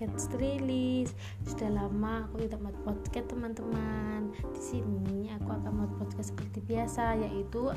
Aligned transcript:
podcast 0.00 0.32
rilis. 0.40 1.12
Sudah 1.44 1.68
lama 1.68 2.24
aku 2.24 2.48
tidak 2.48 2.64
buat 2.64 2.76
podcast 2.88 3.28
teman-teman. 3.36 4.32
Di 4.56 4.62
sini 4.64 5.28
aku 5.36 5.52
akan 5.52 5.72
buat 5.76 5.92
podcast 6.00 6.32
seperti 6.32 6.64
biasa 6.64 7.20
yaitu 7.20 7.68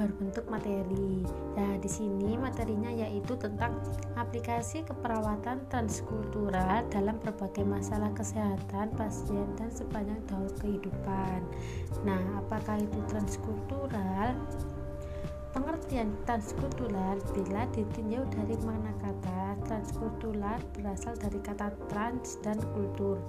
berbentuk 0.00 0.48
materi. 0.48 1.20
Nah, 1.52 1.76
di 1.76 1.90
sini 1.92 2.40
materinya 2.40 2.88
yaitu 2.88 3.36
tentang 3.36 3.76
aplikasi 4.16 4.80
keperawatan 4.88 5.68
transkultural 5.68 6.88
dalam 6.88 7.20
berbagai 7.20 7.68
masalah 7.68 8.08
kesehatan 8.16 8.88
pasien 8.96 9.44
dan 9.60 9.68
sepanjang 9.68 10.24
tahun 10.32 10.48
kehidupan. 10.56 11.44
Nah, 12.08 12.40
apakah 12.40 12.80
itu 12.80 12.96
transkultural? 13.12 14.32
Pengertian 15.52 16.16
transkultural 16.24 17.20
bila 17.36 17.68
ditinjau 17.76 18.24
dari 18.32 18.56
makna 18.64 18.88
kata 19.04 19.60
transkultural 19.68 20.56
berasal 20.72 21.12
dari 21.20 21.36
kata 21.44 21.76
trans 21.92 22.40
dan 22.40 22.56
kultur. 22.72 23.20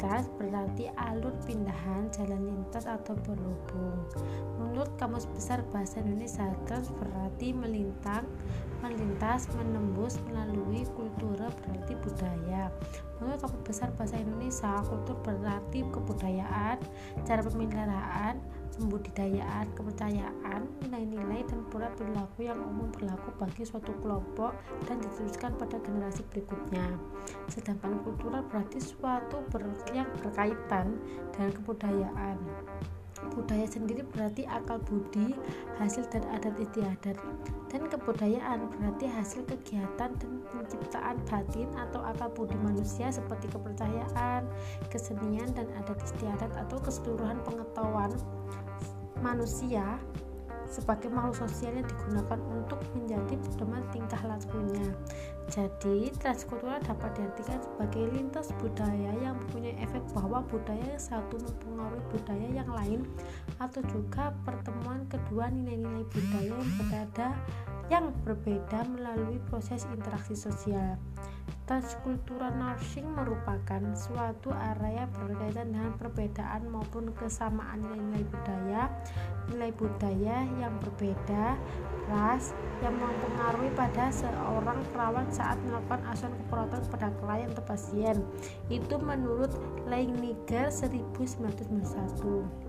Trans 0.00 0.24
berarti 0.40 0.88
alur 0.96 1.36
pindahan, 1.44 2.08
jalan 2.16 2.48
lintas 2.48 2.88
atau 2.88 3.12
berhubung. 3.28 4.08
Menurut 4.56 4.88
Kamus 4.96 5.28
Besar 5.36 5.60
Bahasa 5.68 6.00
Indonesia, 6.00 6.48
trans 6.64 6.88
berarti 6.96 7.52
melintang, 7.52 8.24
melintas, 8.80 9.44
menembus, 9.52 10.16
melalui 10.32 10.88
kultur 10.96 11.36
berarti 11.36 11.92
budaya. 12.00 12.72
Menurut 13.20 13.36
Kamus 13.44 13.60
Besar 13.68 13.92
Bahasa 14.00 14.16
Indonesia, 14.16 14.80
kultur 14.88 15.20
berarti 15.20 15.84
kebudayaan, 15.92 16.80
cara 17.28 17.40
pemeliharaan, 17.44 18.40
pembudidayaan, 18.76 19.66
kepercayaan, 19.72 20.60
nilai-nilai 20.84 21.42
dan 21.48 21.60
pola 21.72 21.88
perilaku 21.96 22.44
yang 22.44 22.60
umum 22.60 22.92
berlaku 22.92 23.32
bagi 23.40 23.64
suatu 23.64 23.92
kelompok 24.04 24.52
dan 24.84 25.00
diteruskan 25.00 25.56
pada 25.56 25.80
generasi 25.80 26.22
berikutnya. 26.28 27.00
Sedangkan 27.48 28.00
kultural 28.04 28.44
berarti 28.46 28.78
suatu 28.78 29.40
ber 29.48 29.64
yang 29.96 30.08
berkaitan 30.20 31.00
dengan 31.32 31.50
kebudayaan. 31.56 32.36
Budaya 33.32 33.64
sendiri 33.64 34.04
berarti 34.12 34.44
akal 34.44 34.76
budi, 34.84 35.32
hasil 35.80 36.04
dan 36.12 36.24
adat 36.36 36.52
istiadat. 36.60 37.16
Dan 37.72 37.88
kebudayaan 37.88 38.68
berarti 38.70 39.08
hasil 39.08 39.42
kegiatan 39.48 40.12
dan 40.12 40.32
penciptaan 40.52 41.16
batin 41.24 41.68
atau 41.80 42.04
akal 42.04 42.28
budi 42.36 42.54
manusia 42.60 43.08
seperti 43.08 43.48
kepercayaan, 43.48 44.44
kesenian 44.92 45.48
dan 45.56 45.66
adat 45.80 45.96
istiadat 46.04 46.52
atau 46.54 46.76
keseluruhan 46.80 47.40
pengetahuan 47.42 48.12
manusia 49.20 50.00
sebagai 50.66 51.06
makhluk 51.08 51.46
sosial 51.46 51.78
yang 51.78 51.86
digunakan 51.86 52.40
untuk 52.50 52.82
menjadi 52.98 53.34
pedoman 53.38 53.82
tingkah 53.94 54.18
lakunya. 54.26 54.86
Jadi, 55.46 56.10
transkultural 56.18 56.82
dapat 56.82 57.14
diartikan 57.14 57.62
sebagai 57.62 58.10
lintas 58.10 58.50
budaya 58.58 59.14
yang 59.22 59.38
mempunyai 59.38 59.78
efek 59.78 60.02
bahwa 60.10 60.42
budaya 60.50 60.82
yang 60.82 60.98
satu 60.98 61.38
mempengaruhi 61.38 62.02
budaya 62.10 62.48
yang 62.50 62.70
lain 62.74 63.00
atau 63.62 63.78
juga 63.86 64.34
pertemuan 64.42 65.06
kedua 65.06 65.46
nilai-nilai 65.54 66.02
budaya 66.10 66.50
yang 66.50 66.70
berbeda 66.74 67.28
yang 67.86 68.10
berbeda 68.26 68.82
melalui 68.90 69.38
proses 69.46 69.86
interaksi 69.94 70.34
sosial. 70.34 70.98
Transkultural 71.70 72.54
nursing 72.58 73.06
merupakan 73.14 73.82
suatu 73.94 74.50
area 74.54 75.06
berkaitan 75.14 75.74
perbedaan 75.96 76.68
maupun 76.70 77.10
kesamaan 77.16 77.82
nilai-nilai 77.82 78.24
budaya, 78.28 78.82
nilai 79.52 79.70
budaya 79.74 80.36
yang 80.60 80.74
berbeda, 80.80 81.56
ras 82.06 82.54
yang 82.84 82.94
mempengaruhi 82.96 83.72
pada 83.74 84.12
seorang 84.12 84.78
perawat 84.94 85.26
saat 85.32 85.58
melakukan 85.66 86.04
asuhan 86.12 86.34
keperawatan 86.46 86.80
kepada 86.86 87.08
klien 87.18 87.48
atau 87.50 87.64
pasien. 87.66 88.16
Itu 88.70 89.00
menurut 89.02 89.50
Leiniger 89.88 90.70
1991. 90.70 92.66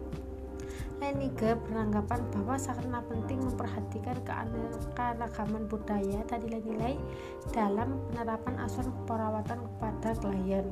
Leninger 0.97 1.62
beranggapan 1.69 2.25
bahwa 2.34 2.57
sangatlah 2.57 3.06
penting 3.06 3.38
memperhatikan 3.46 4.18
keanekaragaman 4.25 5.69
budaya 5.69 6.25
dan 6.25 6.41
nilai-nilai 6.41 6.97
dalam 7.53 8.02
penerapan 8.09 8.57
asuhan 8.66 8.90
perawatan 9.06 9.62
kepada 9.62 10.18
klien. 10.18 10.66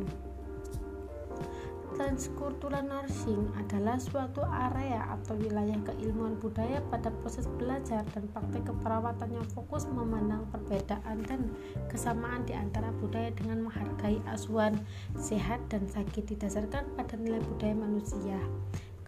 Transkultural 1.95 2.83
nursing 2.83 3.47
adalah 3.55 3.95
suatu 3.95 4.43
area 4.43 5.15
atau 5.15 5.31
wilayah 5.39 5.79
keilmuan 5.79 6.35
budaya 6.43 6.83
pada 6.91 7.07
proses 7.23 7.47
belajar 7.55 8.03
dan 8.11 8.27
praktek 8.35 8.67
keperawatan 8.67 9.31
yang 9.31 9.47
fokus 9.55 9.87
memandang 9.87 10.43
perbedaan 10.51 11.23
dan 11.23 11.47
kesamaan 11.87 12.43
di 12.43 12.51
antara 12.51 12.91
budaya 12.99 13.31
dengan 13.31 13.71
menghargai 13.71 14.19
asuhan 14.27 14.75
sehat 15.15 15.63
dan 15.71 15.87
sakit 15.87 16.35
didasarkan 16.35 16.83
pada 16.99 17.15
nilai 17.15 17.39
budaya 17.39 17.75
manusia. 17.79 18.43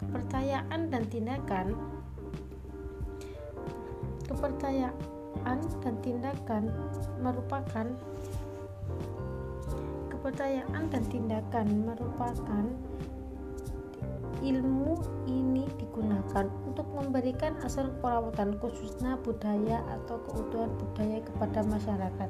Kepercayaan 0.00 0.88
dan 0.88 1.04
tindakan 1.12 1.76
kepercayaan 4.32 5.58
dan 5.84 5.94
tindakan 6.00 6.72
merupakan 7.20 7.84
kepercayaan 10.28 10.92
dan 10.92 11.02
tindakan 11.08 11.88
merupakan 11.88 12.64
ilmu 14.44 15.00
ini 15.24 15.64
digunakan 15.80 16.44
untuk 16.68 16.84
memberikan 16.92 17.56
asal 17.64 17.88
perawatan 18.04 18.60
khususnya 18.60 19.16
budaya 19.24 19.80
atau 19.88 20.20
keutuhan 20.28 20.68
budaya 20.76 21.24
kepada 21.24 21.64
masyarakat. 21.64 22.28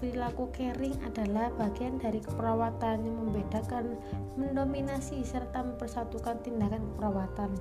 Perilaku 0.00 0.48
caring 0.56 0.96
adalah 1.04 1.52
bagian 1.60 2.00
dari 2.00 2.24
keperawatan 2.24 3.04
yang 3.04 3.16
membedakan, 3.20 4.00
mendominasi, 4.40 5.20
serta 5.28 5.60
mempersatukan 5.68 6.40
tindakan 6.40 6.88
keperawatan. 6.96 7.52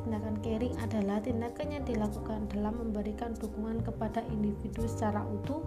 Tindakan 0.00 0.40
caring 0.40 0.74
adalah 0.80 1.20
tindakan 1.20 1.68
yang 1.76 1.84
dilakukan 1.84 2.48
dalam 2.48 2.72
memberikan 2.80 3.36
dukungan 3.36 3.84
kepada 3.84 4.24
individu 4.32 4.88
secara 4.88 5.20
utuh. 5.28 5.60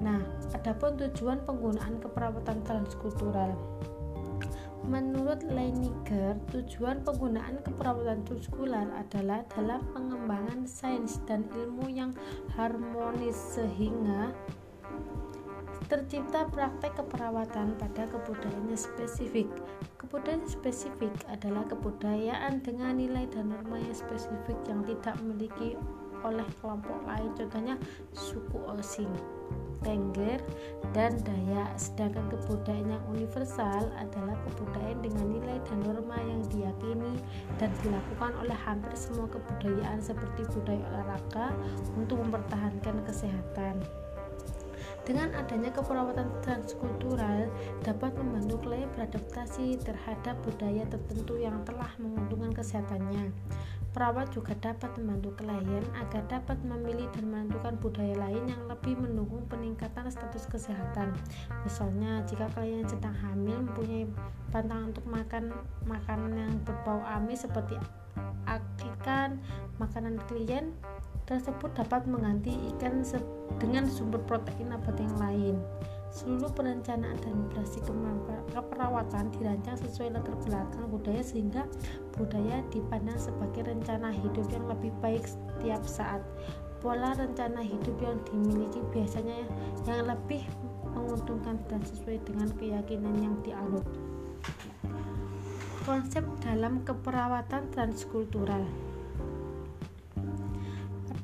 Nah, 0.00 0.20
adapun 0.52 1.00
tujuan 1.00 1.40
penggunaan 1.48 1.96
keperawatan 2.04 2.60
transkultural. 2.68 3.56
Menurut 4.86 5.42
Leiniger, 5.42 6.38
tujuan 6.54 7.02
penggunaan 7.02 7.58
keperawatan 7.64 8.22
transkultural 8.22 8.86
adalah 8.94 9.42
dalam 9.50 9.82
pengembangan 9.90 10.62
sains 10.68 11.18
dan 11.26 11.42
ilmu 11.50 11.90
yang 11.90 12.14
harmonis 12.54 13.34
sehingga 13.34 14.30
tercipta 15.90 16.46
praktek 16.50 16.98
keperawatan 16.98 17.78
pada 17.78 18.06
kebudayaan 18.10 18.74
spesifik. 18.78 19.50
Kebudayaan 19.98 20.46
spesifik 20.46 21.14
adalah 21.30 21.66
kebudayaan 21.66 22.62
dengan 22.62 22.98
nilai 22.98 23.26
dan 23.30 23.50
norma 23.50 23.82
yang 23.82 23.94
spesifik 23.94 24.58
yang 24.70 24.86
tidak 24.86 25.18
memiliki 25.18 25.74
oleh 26.26 26.46
kelompok 26.58 26.98
lain, 27.06 27.30
contohnya 27.38 27.74
suku 28.14 28.58
Osing, 28.66 29.10
Tengger, 29.86 30.42
dan 30.90 31.14
Dayak. 31.22 31.78
Sedangkan 31.78 32.26
kebudayaan 32.34 32.98
yang 32.98 33.04
universal 33.06 33.86
adalah 33.94 34.34
kebudayaan 34.50 34.98
dengan 34.98 35.26
nilai 35.30 35.58
dan 35.70 35.78
norma 35.86 36.18
yang 36.26 36.42
diyakini 36.50 37.14
dan 37.62 37.70
dilakukan 37.86 38.34
oleh 38.42 38.58
hampir 38.66 38.90
semua 38.98 39.30
kebudayaan 39.30 40.02
seperti 40.02 40.42
budaya 40.50 40.82
olahraga 40.90 41.54
untuk 41.94 42.18
mempertahankan 42.26 43.06
kesehatan. 43.06 43.78
Dengan 45.06 45.30
adanya 45.38 45.70
keperawatan 45.70 46.26
transkultural 46.42 47.46
dapat 47.86 48.10
membantu 48.18 48.58
klien 48.66 48.90
beradaptasi 48.90 49.78
terhadap 49.78 50.34
budaya 50.42 50.82
tertentu 50.90 51.38
yang 51.38 51.62
telah 51.62 51.94
menguntungkan 52.02 52.50
kesehatannya. 52.50 53.30
Perawat 53.96 54.28
juga 54.28 54.52
dapat 54.60 54.92
membantu 55.00 55.40
klien 55.40 55.80
agar 55.96 56.20
dapat 56.28 56.60
memilih 56.60 57.08
dan 57.16 57.32
menentukan 57.32 57.80
budaya 57.80 58.12
lain 58.28 58.44
yang 58.44 58.62
lebih 58.68 58.92
mendukung 58.92 59.48
peningkatan 59.48 60.12
status 60.12 60.44
kesehatan. 60.52 61.16
Misalnya, 61.64 62.20
jika 62.28 62.44
klien 62.52 62.84
sedang 62.84 63.16
hamil 63.24 63.64
mempunyai 63.64 64.04
pantangan 64.52 64.92
untuk 64.92 65.06
makan 65.08 65.44
makanan 65.88 66.32
yang 66.36 66.52
berbau 66.68 67.00
amis 67.08 67.48
seperti 67.48 67.80
ikan, 69.06 69.40
makanan 69.80 70.20
klien 70.28 70.76
tersebut 71.24 71.72
dapat 71.72 72.04
mengganti 72.04 72.52
ikan 72.76 73.00
dengan 73.56 73.88
sumber 73.88 74.20
protein 74.28 74.76
nabati 74.76 75.08
yang 75.08 75.18
lain. 75.18 75.56
Seluruh 76.16 76.48
perencanaan 76.56 77.20
dan 77.20 77.44
operasi 77.44 77.84
keperawatan 78.48 79.28
dirancang 79.36 79.76
sesuai 79.84 80.16
latar 80.16 80.32
belakang 80.48 80.88
budaya 80.88 81.20
sehingga 81.20 81.68
budaya 82.16 82.64
dipandang 82.72 83.20
sebagai 83.20 83.68
rencana 83.68 84.16
hidup 84.16 84.48
yang 84.48 84.64
lebih 84.64 84.96
baik 85.04 85.28
setiap 85.28 85.84
saat. 85.84 86.24
Pola 86.80 87.12
rencana 87.12 87.60
hidup 87.60 88.00
yang 88.00 88.16
dimiliki 88.32 88.80
biasanya 88.96 89.44
yang 89.84 90.08
lebih 90.08 90.40
menguntungkan 90.96 91.60
dan 91.68 91.84
sesuai 91.84 92.24
dengan 92.24 92.48
keyakinan 92.56 93.12
yang 93.20 93.36
dianut. 93.44 93.84
Konsep 95.84 96.24
dalam 96.40 96.80
keperawatan 96.80 97.68
transkultural 97.76 98.64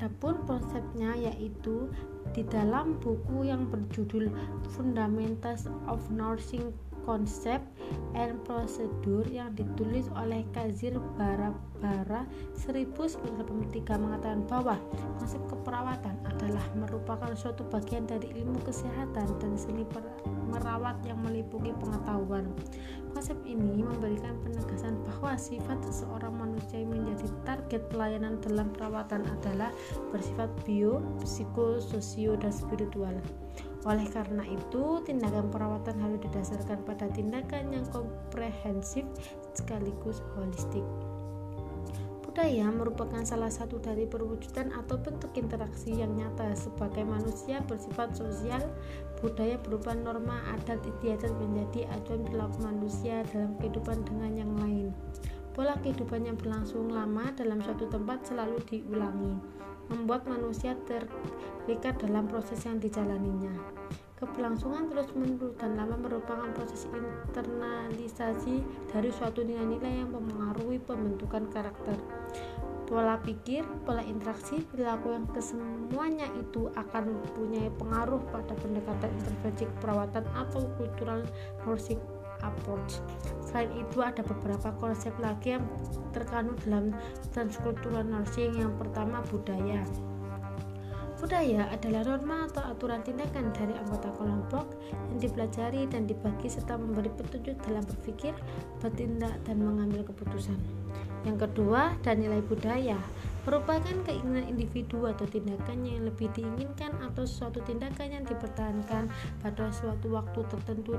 Adapun 0.03 0.35
konsepnya 0.51 1.15
yaitu 1.15 1.87
di 2.31 2.47
dalam 2.47 2.97
buku 3.03 3.51
yang 3.51 3.67
berjudul 3.67 4.31
Fundamentals 4.73 5.67
of 5.91 5.99
Nursing 6.09 6.71
Concept 7.03 7.65
and 8.15 8.39
Procedure 8.47 9.27
yang 9.29 9.53
ditulis 9.59 10.07
oleh 10.15 10.47
Kazir 10.55 10.97
Barabara 11.19 12.29
1983 12.55 13.99
mengatakan 13.99 14.47
bahwa 14.47 14.77
konsep 15.19 15.43
keperawatan 15.51 16.17
adalah 16.25 16.65
merupakan 16.79 17.33
suatu 17.35 17.67
bagian 17.69 18.07
dari 18.07 18.31
ilmu 18.39 18.61
kesehatan 18.63 19.27
dan 19.41 19.53
seni 19.59 19.83
merawat 20.53 21.01
yang 21.09 21.19
meliputi 21.25 21.73
pengetahuan. 21.81 22.45
Konsep 23.13 23.37
ini 23.45 23.85
memberikan 23.85 24.37
penegasan 24.45 25.01
bahwa 25.05 25.37
sifat 25.37 25.81
seseorang 25.85 26.33
manusia 26.33 26.81
yang 26.81 26.93
menjadi 26.93 27.29
target 27.45 27.83
pelayanan 27.93 28.41
dalam 28.41 28.69
perawatan 28.73 29.25
adalah 29.41 29.73
bersifat 30.13 30.49
bio, 30.65 31.01
psiko, 31.21 31.81
sosio, 31.81 32.37
dan 32.37 32.53
spiritual. 32.53 33.17
Oleh 33.83 34.07
karena 34.15 34.47
itu, 34.47 35.03
tindakan 35.03 35.51
perawatan 35.51 35.99
harus 35.99 36.23
didasarkan 36.23 36.87
pada 36.87 37.11
tindakan 37.11 37.75
yang 37.75 37.87
komprehensif 37.91 39.03
sekaligus 39.59 40.23
holistik. 40.39 40.87
Budaya 42.33 42.73
merupakan 42.73 43.21
salah 43.29 43.53
satu 43.53 43.77
dari 43.77 44.09
perwujudan 44.09 44.73
atau 44.73 44.97
bentuk 44.97 45.37
interaksi 45.37 45.93
yang 45.93 46.17
nyata 46.17 46.57
sebagai 46.57 47.05
manusia 47.05 47.61
bersifat 47.69 48.17
sosial. 48.17 48.63
Budaya 49.21 49.61
berupa 49.61 49.93
norma 49.93 50.41
adat 50.49 50.81
istiadat 50.81 51.29
menjadi 51.37 51.93
acuan 51.93 52.25
perilaku 52.25 52.65
manusia 52.65 53.21
dalam 53.37 53.53
kehidupan 53.61 54.01
dengan 54.09 54.33
yang 54.33 54.53
lain. 54.57 54.97
Pola 55.53 55.77
kehidupan 55.85 56.25
yang 56.25 56.41
berlangsung 56.41 56.89
lama 56.89 57.29
dalam 57.37 57.61
suatu 57.61 57.85
tempat 57.93 58.25
selalu 58.25 58.57
diulangi, 58.65 59.37
membuat 59.93 60.25
manusia 60.25 60.73
terikat 60.89 62.01
dalam 62.01 62.25
proses 62.25 62.65
yang 62.65 62.81
dijalaninya. 62.81 63.53
Keberlangsungan 64.17 64.87
terus-menerus 64.89 65.59
dan 65.59 65.75
lama 65.75 65.99
merupakan 65.99 66.47
proses 66.55 66.87
internalisasi 66.89 68.63
dari 68.89 69.11
suatu 69.11 69.43
nilai-nilai 69.43 70.01
yang 70.01 70.15
mempengaruhi 70.15 70.79
pembentukan 70.81 71.51
karakter. 71.51 71.99
Pola 72.87 73.19
pikir, 73.19 73.67
pola 73.83 73.99
interaksi, 74.07 74.63
perilaku 74.63 75.11
yang 75.11 75.27
kesemuanya 75.27 76.31
itu 76.39 76.71
akan 76.79 77.19
mempunyai 77.19 77.67
pengaruh 77.75 78.23
pada 78.31 78.55
pendekatan 78.63 79.11
intervensi 79.11 79.65
keperawatan 79.67 80.25
atau 80.39 80.71
cultural 80.79 81.27
nursing 81.67 81.99
approach. 82.45 82.99
Selain 83.47 83.71
itu 83.75 84.03
ada 84.03 84.21
beberapa 84.21 84.75
konsep 84.79 85.13
lagi 85.19 85.57
yang 85.57 85.65
terkandung 86.13 86.59
dalam 86.67 86.95
transcultural 87.33 88.05
nursing. 88.05 88.55
Yang 88.59 88.75
pertama 88.81 89.25
budaya. 89.31 89.83
Budaya 91.23 91.71
adalah 91.71 92.03
norma 92.03 92.51
atau 92.51 92.67
aturan 92.67 92.99
tindakan 93.07 93.55
dari 93.55 93.71
anggota 93.79 94.11
kelompok 94.19 94.75
yang 94.91 95.23
dipelajari 95.23 95.87
dan 95.87 96.03
dibagi 96.03 96.51
serta 96.51 96.75
memberi 96.75 97.15
petunjuk 97.15 97.63
dalam 97.63 97.87
berpikir, 97.87 98.35
bertindak, 98.83 99.39
dan 99.47 99.63
mengambil 99.63 100.03
keputusan. 100.03 100.59
Yang 101.23 101.47
kedua, 101.47 101.95
dan 102.03 102.19
nilai 102.19 102.43
budaya 102.43 102.99
merupakan 103.43 103.97
keinginan 104.07 104.47
individu 104.47 105.11
atau 105.11 105.27
tindakan 105.27 105.83
yang 105.83 106.07
lebih 106.07 106.31
diinginkan 106.31 106.95
atau 107.03 107.27
suatu 107.27 107.59
tindakan 107.67 108.21
yang 108.21 108.25
dipertahankan 108.27 109.11
pada 109.43 109.65
suatu 109.75 110.15
waktu 110.15 110.41
tertentu 110.47 110.95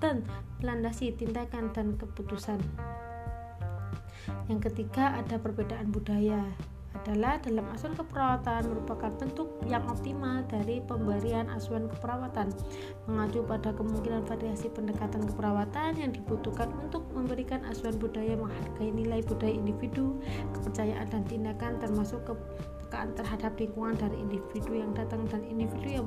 dan 0.00 0.24
melandasi 0.64 1.12
tindakan 1.12 1.68
dan 1.76 1.96
keputusan. 2.00 2.56
Yang 4.48 4.72
ketiga 4.72 5.20
ada 5.20 5.36
perbedaan 5.36 5.92
budaya 5.92 6.40
adalah 7.04 7.36
dalam 7.44 7.68
asuhan 7.76 7.92
keperawatan 7.92 8.64
merupakan 8.72 9.12
bentuk 9.20 9.52
yang 9.68 9.84
optimal 9.92 10.40
dari 10.48 10.80
pemberian 10.80 11.52
asuhan 11.52 11.84
keperawatan 11.92 12.48
mengacu 13.04 13.44
pada 13.44 13.76
kemungkinan 13.76 14.24
variasi 14.24 14.72
pendekatan 14.72 15.28
keperawatan 15.28 16.00
yang 16.00 16.16
dibutuhkan 16.16 16.72
untuk 16.80 17.04
memberikan 17.12 17.60
asuhan 17.68 18.00
budaya 18.00 18.32
menghargai 18.40 18.88
nilai 18.88 19.20
budaya 19.20 19.52
individu 19.52 20.16
kepercayaan 20.56 21.04
dan 21.12 21.22
tindakan 21.28 21.76
termasuk 21.76 22.24
kepekaan 22.24 23.12
terhadap 23.12 23.52
lingkungan 23.60 23.98
dari 24.00 24.16
individu 24.22 24.72
yang 24.72 24.96
datang 24.96 25.28
dan 25.28 25.44
individu 25.44 26.00
yang 26.00 26.06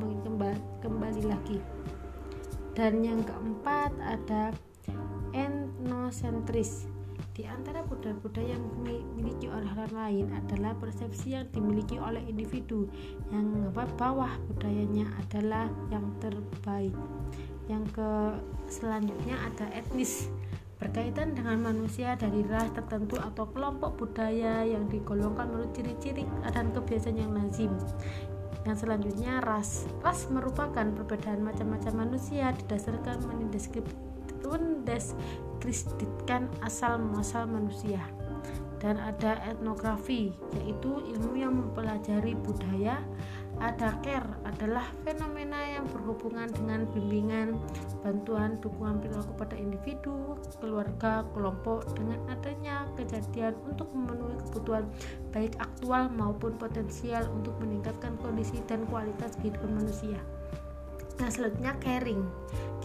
kembali, 0.81 1.23
lagi. 1.27 1.59
Dan 2.73 3.03
yang 3.03 3.21
keempat 3.27 3.91
ada 3.99 4.55
etnosentris. 5.35 6.87
Di 7.35 7.45
antara 7.45 7.83
budaya-budaya 7.85 8.55
yang 8.55 8.63
dimiliki 8.81 9.46
lain 9.91 10.31
adalah 10.33 10.75
persepsi 10.77 11.35
yang 11.35 11.47
dimiliki 11.51 11.99
oleh 11.99 12.23
individu 12.25 12.87
yang 13.31 13.47
menganggap 13.47 13.89
bawah 13.99 14.31
budayanya 14.51 15.07
adalah 15.19 15.67
yang 15.91 16.05
terbaik. 16.19 16.95
Yang 17.67 17.83
ke 17.95 18.09
selanjutnya 18.71 19.35
ada 19.43 19.67
etnis 19.75 20.31
berkaitan 20.77 21.33
dengan 21.33 21.57
manusia 21.59 22.13
dari 22.15 22.45
ras 22.45 22.69
tertentu 22.71 23.17
atau 23.17 23.49
kelompok 23.49 23.97
budaya 23.97 24.61
yang 24.61 24.85
digolongkan 24.87 25.49
menurut 25.49 25.73
ciri-ciri 25.73 26.23
dan 26.53 26.69
kebiasaan 26.71 27.17
yang 27.17 27.33
lazim. 27.33 27.73
Yang 28.63 28.85
selanjutnya 28.85 29.41
ras. 29.41 29.89
Ras 30.05 30.29
merupakan 30.29 30.85
perbedaan 30.85 31.41
macam-macam 31.41 32.07
manusia 32.07 32.53
didasarkan 32.53 33.25
mendeskripsikan 33.25 34.05
mendeskripsikan 34.47 36.47
asal 36.63 36.95
muasal 36.95 37.51
manusia 37.51 37.99
dan 38.77 39.01
ada 39.01 39.41
etnografi 39.47 40.33
yaitu 40.61 41.01
ilmu 41.13 41.33
yang 41.33 41.53
mempelajari 41.57 42.37
budaya 42.45 43.01
ada 43.57 43.97
care 44.05 44.37
adalah 44.45 44.85
fenomena 45.01 45.57
yang 45.65 45.89
berhubungan 45.89 46.45
dengan 46.53 46.85
bimbingan, 46.93 47.57
bantuan, 48.05 48.61
dukungan 48.61 49.01
perilaku 49.01 49.33
pada 49.33 49.57
individu, 49.57 50.37
keluarga, 50.61 51.25
kelompok 51.33 51.89
dengan 51.97 52.21
adanya 52.29 52.85
kejadian 52.93 53.57
untuk 53.65 53.89
memenuhi 53.97 54.37
kebutuhan 54.45 54.85
baik 55.33 55.57
aktual 55.57 56.05
maupun 56.13 56.53
potensial 56.61 57.25
untuk 57.33 57.57
meningkatkan 57.57 58.13
kondisi 58.21 58.61
dan 58.69 58.85
kualitas 58.93 59.33
kehidupan 59.41 59.73
manusia. 59.73 60.21
Nah, 61.17 61.29
selanjutnya 61.33 61.73
caring. 61.81 62.21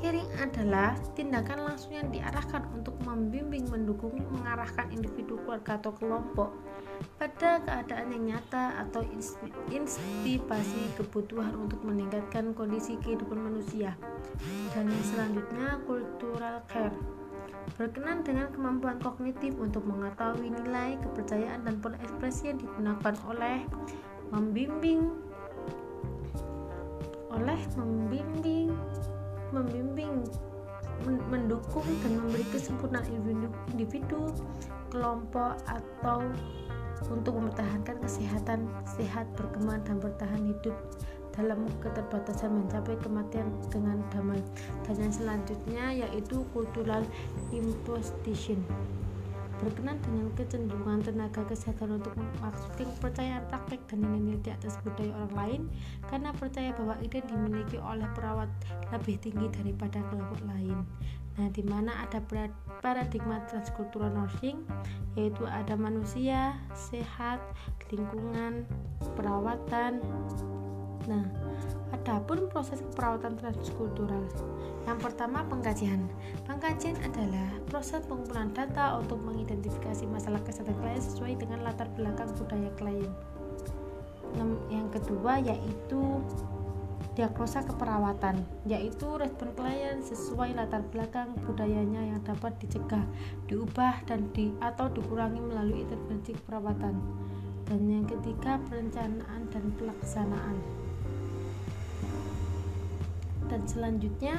Caring 0.02 0.30
adalah 0.42 0.98
tindakan 1.14 1.62
langsung 1.62 1.94
yang 1.94 2.10
diarahkan 2.10 2.66
untuk 2.74 2.96
membimbing, 3.06 3.70
mendukung, 3.70 4.18
mengarahkan 4.34 4.90
individu, 4.90 5.38
keluarga 5.46 5.78
atau 5.78 5.94
kelompok 5.94 6.50
pada 7.18 7.62
keadaan 7.62 8.10
yang 8.10 8.34
nyata 8.34 8.82
atau 8.82 9.02
insipasi 9.70 10.82
kebutuhan 10.98 11.54
untuk 11.54 11.82
meningkatkan 11.86 12.50
kondisi 12.54 12.98
kehidupan 12.98 13.38
manusia. 13.38 13.94
Dan 14.74 14.90
yang 14.90 15.04
selanjutnya 15.06 15.78
cultural 15.86 16.66
care 16.66 16.94
berkenan 17.78 18.26
dengan 18.26 18.50
kemampuan 18.50 18.98
kognitif 18.98 19.54
untuk 19.54 19.86
mengetahui 19.86 20.50
nilai, 20.50 20.98
kepercayaan, 20.98 21.62
dan 21.62 21.78
pola 21.78 21.94
ekspresi 22.02 22.50
yang 22.50 22.58
digunakan 22.58 23.14
oleh 23.30 23.62
membimbing 24.34 25.14
oleh 27.32 27.60
membimbing 27.76 28.72
membimbing 29.52 30.24
mendukung 31.28 31.84
dan 32.04 32.12
memberi 32.20 32.46
kesempurnaan 32.54 33.08
individu, 33.74 34.30
kelompok 34.92 35.58
atau 35.66 36.22
untuk 37.10 37.34
mempertahankan 37.34 37.98
kesehatan 37.98 38.70
sehat 38.86 39.26
berkembang 39.34 39.82
dan 39.82 39.98
bertahan 39.98 40.42
hidup 40.46 40.76
dalam 41.34 41.64
keterbatasan 41.82 42.62
mencapai 42.62 42.94
kematian 43.02 43.48
dengan 43.72 43.98
damai. 44.14 44.38
Dan 44.86 45.02
yang 45.02 45.12
selanjutnya 45.12 45.84
yaitu 46.06 46.46
cultural 46.54 47.02
imposition 47.50 48.62
berkenan 49.62 49.96
dengan 50.02 50.26
kecenderungan 50.34 51.00
tenaga 51.06 51.46
kesehatan 51.46 52.02
untuk 52.02 52.12
memaksudkan 52.18 52.90
kepercayaan 52.98 53.44
praktek 53.46 53.80
dan 53.86 53.98
nilai 54.02 54.36
di 54.42 54.50
atas 54.50 54.74
budaya 54.82 55.14
orang 55.14 55.34
lain 55.38 55.62
karena 56.10 56.30
percaya 56.34 56.70
bahwa 56.74 56.98
ide 56.98 57.22
dimiliki 57.30 57.78
oleh 57.78 58.06
perawat 58.18 58.50
lebih 58.90 59.16
tinggi 59.22 59.46
daripada 59.54 60.02
kelompok 60.10 60.42
lain. 60.50 60.82
Nah, 61.40 61.48
di 61.48 61.64
mana 61.64 61.96
ada 62.04 62.20
paradigma 62.84 63.40
transkultural 63.48 64.12
nursing, 64.12 64.68
yaitu 65.16 65.48
ada 65.48 65.72
manusia, 65.80 66.52
sehat, 66.76 67.40
lingkungan, 67.88 68.68
perawatan. 69.16 70.04
Nah, 71.10 71.24
adapun 71.94 72.46
proses 72.50 72.82
perawatan 72.94 73.38
transkultural 73.38 74.26
yang 74.82 74.98
pertama, 74.98 75.46
pengkajian. 75.46 76.10
Pengkajian 76.42 76.98
adalah 77.06 77.54
proses 77.70 78.02
pengumpulan 78.02 78.50
data 78.50 78.98
untuk 78.98 79.22
mengidentifikasi 79.22 80.04
masalah 80.10 80.42
kesehatan 80.42 80.74
klien 80.82 80.98
sesuai 80.98 81.32
dengan 81.38 81.62
latar 81.62 81.86
belakang 81.94 82.34
budaya 82.34 82.70
klien. 82.74 83.12
Yang 84.72 84.88
kedua 84.98 85.38
yaitu 85.38 86.18
diagnosa 87.14 87.62
keperawatan, 87.62 88.42
yaitu 88.66 89.06
respon 89.20 89.52
klien 89.54 90.00
sesuai 90.02 90.56
latar 90.56 90.82
belakang 90.90 91.36
budayanya 91.46 92.02
yang 92.02 92.20
dapat 92.24 92.56
dicegah, 92.58 93.04
diubah 93.46 94.02
dan 94.08 94.32
di 94.34 94.50
atau 94.64 94.90
dikurangi 94.90 95.38
melalui 95.38 95.86
intervensi 95.86 96.34
keperawatan. 96.34 96.96
Dan 97.70 97.80
yang 97.86 98.06
ketiga, 98.08 98.58
perencanaan 98.66 99.46
dan 99.52 99.64
pelaksanaan. 99.78 100.81
Dan 103.52 103.68
selanjutnya 103.68 104.34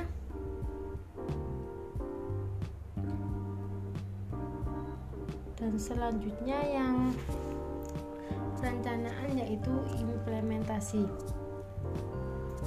dan 5.54 5.74
selanjutnya 5.78 6.58
yang 6.66 7.14
perencanaan 8.58 9.30
yaitu 9.38 9.70
implementasi. 10.02 11.06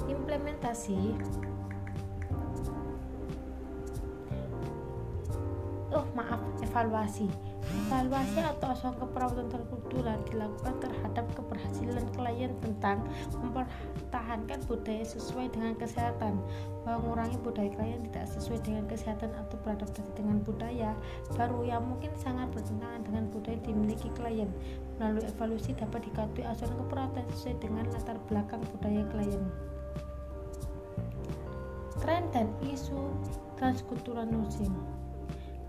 Implementasi 0.07 1.19
oh 5.91 6.07
maaf 6.15 6.39
evaluasi 6.63 7.27
Evaluasi 7.77 8.41
atau 8.41 8.73
asuhan 8.73 8.97
keperawatan 8.97 9.47
terkultural 9.53 10.17
dilakukan 10.25 10.75
terhadap 10.81 11.25
keberhasilan 11.37 12.05
klien 12.17 12.49
tentang 12.57 13.05
mempertahankan 13.37 14.59
budaya 14.65 15.05
sesuai 15.05 15.53
dengan 15.53 15.77
kesehatan, 15.77 16.41
mengurangi 16.89 17.37
budaya 17.45 17.69
klien 17.77 18.01
tidak 18.09 18.25
sesuai 18.33 18.65
dengan 18.65 18.89
kesehatan 18.89 19.29
atau 19.29 19.55
beradaptasi 19.61 20.09
dengan 20.17 20.41
budaya 20.41 20.97
baru 21.37 21.69
yang 21.69 21.85
mungkin 21.85 22.09
sangat 22.17 22.49
bertentangan 22.49 23.05
dengan 23.05 23.23
budaya 23.29 23.59
dimiliki 23.61 24.09
klien. 24.17 24.49
Melalui 24.97 25.29
evaluasi 25.29 25.77
dapat 25.77 26.01
diketahui 26.09 26.49
asuhan 26.49 26.73
keperawatan 26.81 27.25
sesuai 27.37 27.55
dengan 27.61 27.85
latar 27.93 28.17
belakang 28.25 28.61
budaya 28.73 29.05
klien. 29.13 29.43
Tren 32.01 32.25
dan 32.33 32.49
isu 32.65 33.13
transkultural 33.61 34.25
nursing 34.25 34.96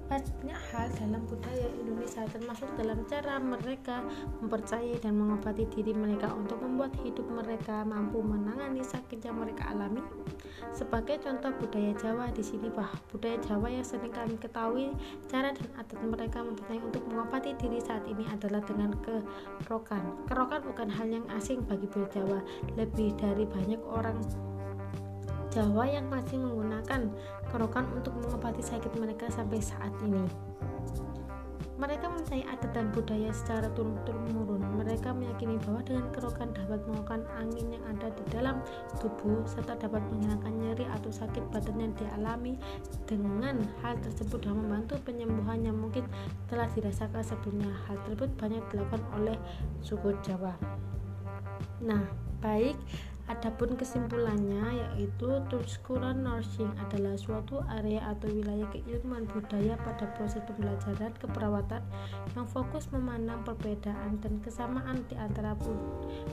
banyak 0.08 0.60
hal 0.72 0.88
dalam 0.96 1.20
budaya 1.28 1.68
Indonesia 1.76 2.24
termasuk 2.32 2.68
dalam 2.80 3.04
cara 3.04 3.36
mereka 3.36 4.00
mempercayai 4.40 4.96
dan 5.04 5.20
mengobati 5.20 5.68
diri 5.68 5.92
mereka 5.92 6.32
untuk 6.32 6.64
membuat 6.64 6.96
hidup 7.04 7.28
mereka 7.28 7.84
mampu 7.84 8.24
menangani 8.24 8.80
sakit 8.80 9.20
yang 9.20 9.36
mereka 9.36 9.68
alami. 9.68 10.00
Sebagai 10.72 11.20
contoh 11.20 11.52
budaya 11.60 11.92
Jawa 12.00 12.32
di 12.32 12.40
sini 12.40 12.72
bah 12.72 12.88
budaya 13.12 13.36
Jawa 13.44 13.68
yang 13.68 13.84
sering 13.84 14.10
kami 14.10 14.40
ketahui 14.40 14.96
cara 15.28 15.52
dan 15.52 15.68
adat 15.76 16.00
mereka 16.00 16.40
mempercayai 16.40 16.80
untuk 16.80 17.04
mengobati 17.04 17.52
diri 17.60 17.78
saat 17.84 18.08
ini 18.08 18.24
adalah 18.32 18.64
dengan 18.64 18.96
kerokan. 19.60 20.24
Kerokan 20.24 20.64
bukan 20.72 20.88
hal 20.88 21.08
yang 21.12 21.26
asing 21.36 21.60
bagi 21.68 21.84
budaya 21.84 22.08
Jawa. 22.08 22.40
Lebih 22.80 23.12
dari 23.20 23.44
banyak 23.44 23.82
orang 23.84 24.16
Jawa 25.48 25.88
yang 25.88 26.06
masih 26.12 26.36
menggunakan 26.36 27.08
kerokan 27.48 27.88
untuk 27.96 28.12
mengobati 28.20 28.60
sakit 28.60 28.92
mereka 29.00 29.32
sampai 29.32 29.58
saat 29.64 29.92
ini. 30.04 30.28
Mereka 31.78 32.10
mempercayai 32.10 32.42
adat 32.50 32.74
dan 32.74 32.90
budaya 32.90 33.30
secara 33.30 33.70
turun-temurun. 33.70 34.58
Mereka 34.82 35.14
meyakini 35.14 35.62
bahwa 35.62 35.78
dengan 35.86 36.10
kerokan 36.10 36.50
dapat 36.50 36.82
mengeluarkan 36.90 37.22
angin 37.38 37.70
yang 37.70 37.84
ada 37.86 38.10
di 38.18 38.24
dalam 38.34 38.58
tubuh 38.98 39.46
serta 39.46 39.78
dapat 39.78 40.02
menghilangkan 40.10 40.58
nyeri 40.58 40.90
atau 40.90 41.14
sakit 41.14 41.46
badan 41.54 41.78
yang 41.78 41.94
dialami. 41.94 42.58
Dengan 43.06 43.62
hal 43.86 43.94
tersebut 44.02 44.42
dapat 44.42 44.58
membantu 44.58 44.94
penyembuhan 45.06 45.62
yang 45.62 45.78
mungkin 45.78 46.02
telah 46.50 46.66
dirasakan 46.74 47.22
sebelumnya. 47.22 47.70
Hal 47.86 47.94
tersebut 48.10 48.30
banyak 48.34 48.62
dilakukan 48.74 49.02
oleh 49.14 49.38
suku 49.78 50.18
Jawa. 50.26 50.58
Nah, 51.78 52.02
baik 52.42 52.74
Adapun 53.28 53.76
kesimpulannya 53.76 54.80
yaitu 54.80 55.28
Tuskulon 55.52 56.24
Nursing 56.24 56.72
adalah 56.80 57.12
suatu 57.20 57.60
area 57.68 58.00
atau 58.08 58.32
wilayah 58.32 58.64
keilmuan 58.72 59.28
budaya 59.28 59.76
pada 59.84 60.08
proses 60.16 60.40
pembelajaran 60.48 61.12
keperawatan 61.20 61.84
yang 62.32 62.48
fokus 62.48 62.88
memandang 62.88 63.44
perbedaan 63.44 64.16
dan 64.24 64.40
kesamaan 64.40 65.04
di 65.12 65.14
antara 65.20 65.52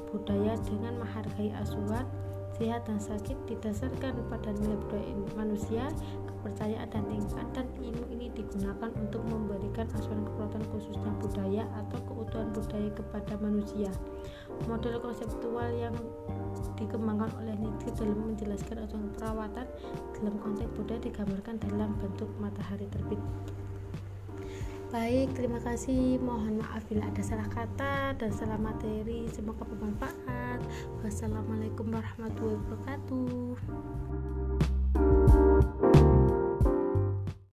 budaya 0.07 0.55
dengan 0.63 1.03
menghargai 1.03 1.51
asuhan, 1.59 2.07
sehat 2.55 2.87
dan 2.87 3.03
sakit 3.03 3.35
didasarkan 3.43 4.15
pada 4.31 4.55
nilai 4.55 4.79
budaya 4.87 5.11
manusia, 5.35 5.83
kepercayaan 6.31 6.87
dan 6.93 7.03
tingkat 7.11 7.47
dan 7.57 7.67
ilmu 7.75 8.05
ini 8.13 8.31
digunakan 8.31 8.93
untuk 9.01 9.19
memberikan 9.27 9.89
asuhan 9.97 10.23
keperawatan 10.29 10.63
khususnya 10.71 11.11
budaya 11.19 11.63
atau 11.73 11.99
keutuhan 12.07 12.53
budaya 12.55 12.89
kepada 12.95 13.33
manusia. 13.43 13.91
Model 14.65 14.97
konseptual 15.03 15.69
yang 15.75 15.95
dikembangkan 16.79 17.31
oleh 17.43 17.55
Nietzsche 17.59 17.91
dalam 17.95 18.33
menjelaskan 18.33 18.87
asuhan 18.87 19.11
perawatan 19.15 19.67
dalam 20.19 20.35
konteks 20.39 20.71
budaya 20.75 20.99
digambarkan 21.03 21.55
dalam 21.59 21.91
bentuk 21.99 22.31
matahari 22.39 22.87
terbit. 22.91 23.19
Baik, 24.95 25.35
terima 25.35 25.59
kasih. 25.59 26.21
Mohon 26.23 26.63
maaf 26.63 26.87
bila 26.87 27.03
ada 27.11 27.19
salah 27.19 27.49
kata 27.51 28.15
dan 28.15 28.31
salah 28.31 28.55
materi. 28.55 29.27
Semoga 29.27 29.67
bermanfaat. 29.67 30.63
Wassalamualaikum 31.03 31.91
warahmatullahi 31.91 32.55
wabarakatuh. 32.63 34.34